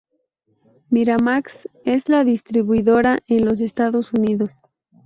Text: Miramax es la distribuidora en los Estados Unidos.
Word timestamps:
Miramax 0.91 1.69
es 1.85 2.09
la 2.09 2.23
distribuidora 2.23 3.19
en 3.27 3.45
los 3.45 3.61
Estados 3.61 4.11
Unidos. 4.15 4.51